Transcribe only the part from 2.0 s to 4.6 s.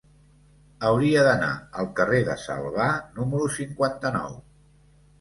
carrer de Salvà número cinquanta-nou.